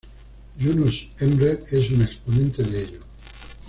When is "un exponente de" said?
1.91-2.83